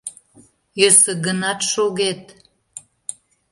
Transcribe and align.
Йӧсӧ 0.79 1.11
гынат, 1.25 1.59
шогет. 1.71 2.21